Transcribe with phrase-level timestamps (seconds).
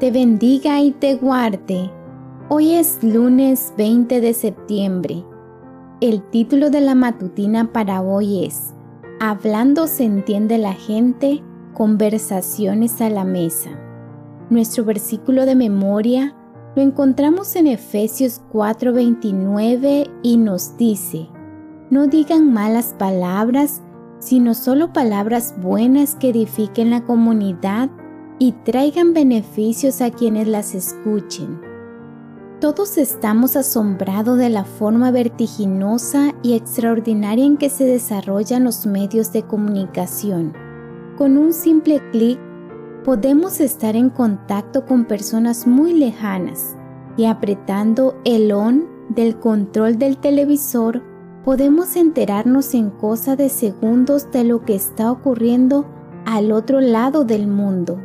[0.00, 1.90] te bendiga y te guarde.
[2.48, 5.22] Hoy es lunes 20 de septiembre.
[6.00, 8.72] El título de la matutina para hoy es
[9.20, 11.42] Hablando se entiende la gente,
[11.74, 13.78] conversaciones a la mesa.
[14.48, 16.34] Nuestro versículo de memoria
[16.76, 21.28] lo encontramos en Efesios 4:29 y nos dice,
[21.90, 23.82] no digan malas palabras,
[24.18, 27.90] sino solo palabras buenas que edifiquen la comunidad
[28.40, 31.60] y traigan beneficios a quienes las escuchen.
[32.58, 39.32] Todos estamos asombrados de la forma vertiginosa y extraordinaria en que se desarrollan los medios
[39.32, 40.54] de comunicación.
[41.18, 42.38] Con un simple clic
[43.04, 46.76] podemos estar en contacto con personas muy lejanas
[47.18, 51.02] y apretando el on del control del televisor
[51.44, 55.84] podemos enterarnos en cosa de segundos de lo que está ocurriendo
[56.24, 58.00] al otro lado del mundo.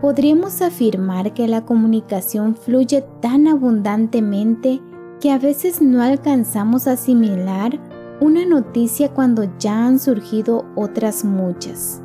[0.00, 4.80] Podríamos afirmar que la comunicación fluye tan abundantemente
[5.20, 7.78] que a veces no alcanzamos a asimilar
[8.22, 12.00] una noticia cuando ya han surgido otras muchas.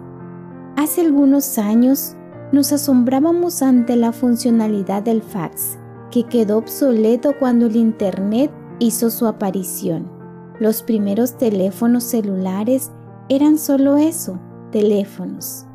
[0.75, 2.15] Hace algunos años
[2.51, 5.77] nos asombrábamos ante la funcionalidad del fax,
[6.11, 10.11] que quedó obsoleto cuando el Internet hizo su aparición.
[10.59, 12.91] Los primeros teléfonos celulares
[13.29, 14.37] eran solo eso,
[14.71, 15.65] teléfonos.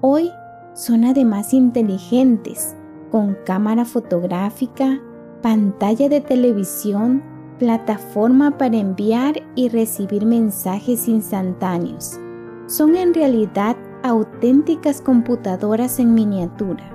[0.00, 0.30] Hoy
[0.76, 2.76] son además inteligentes,
[3.10, 5.00] con cámara fotográfica,
[5.42, 7.22] pantalla de televisión,
[7.58, 12.20] plataforma para enviar y recibir mensajes instantáneos.
[12.66, 16.92] Son en realidad auténticas computadoras en miniatura.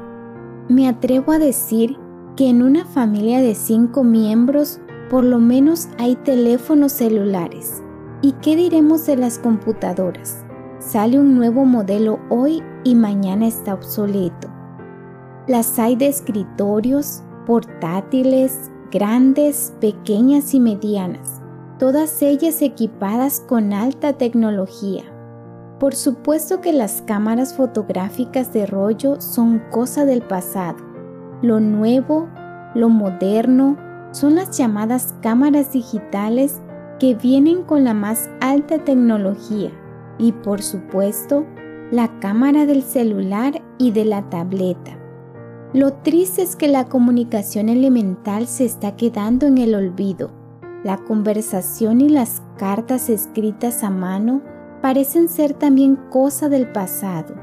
[0.69, 1.97] Me atrevo a decir
[2.35, 7.81] que en una familia de cinco miembros por lo menos hay teléfonos celulares.
[8.21, 10.45] ¿Y qué diremos de las computadoras?
[10.91, 14.49] Sale un nuevo modelo hoy y mañana está obsoleto.
[15.47, 21.41] Las hay de escritorios, portátiles, grandes, pequeñas y medianas,
[21.79, 25.03] todas ellas equipadas con alta tecnología.
[25.79, 30.79] Por supuesto que las cámaras fotográficas de rollo son cosa del pasado.
[31.41, 32.27] Lo nuevo,
[32.75, 33.77] lo moderno,
[34.11, 36.59] son las llamadas cámaras digitales
[36.99, 39.71] que vienen con la más alta tecnología
[40.17, 41.45] y por supuesto
[41.91, 44.97] la cámara del celular y de la tableta.
[45.73, 50.31] Lo triste es que la comunicación elemental se está quedando en el olvido.
[50.83, 54.41] La conversación y las cartas escritas a mano
[54.81, 57.35] parecen ser también cosa del pasado.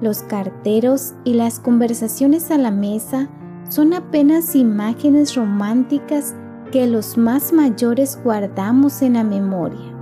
[0.00, 3.30] Los carteros y las conversaciones a la mesa
[3.68, 6.34] son apenas imágenes románticas
[6.70, 9.92] que los más mayores guardamos en la memoria.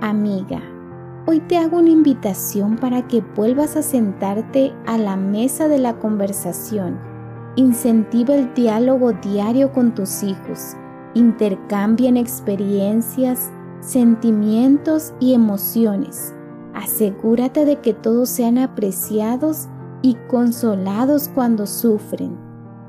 [0.00, 0.62] Amiga,
[1.28, 5.98] hoy te hago una invitación para que vuelvas a sentarte a la mesa de la
[5.98, 6.98] conversación.
[7.54, 10.74] Incentiva el diálogo diario con tus hijos.
[11.12, 13.50] Intercambien experiencias,
[13.80, 16.34] sentimientos y emociones.
[16.72, 19.68] Asegúrate de que todos sean apreciados
[20.00, 22.38] y consolados cuando sufren.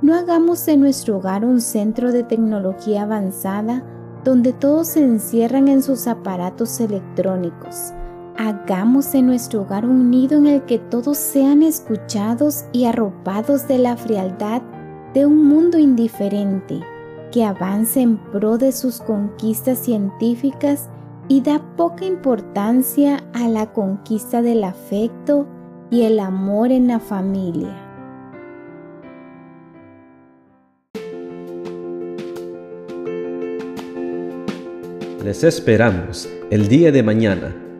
[0.01, 3.83] No hagamos de nuestro hogar un centro de tecnología avanzada
[4.23, 7.91] donde todos se encierran en sus aparatos electrónicos.
[8.41, 13.79] Hagamos de nuestro hogar un nido en el que todos sean escuchados y arropados de
[13.79, 14.61] la frialdad
[15.13, 16.79] de un mundo indiferente
[17.33, 20.87] que avance en pro de sus conquistas científicas
[21.27, 25.45] y da poca importancia a la conquista del afecto
[25.91, 27.75] y el amor en la familia.
[35.25, 37.68] Les esperamos el día de mañana